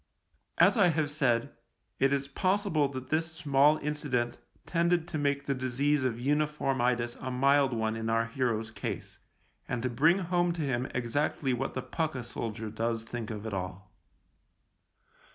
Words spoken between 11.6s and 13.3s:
the pukka soldier does think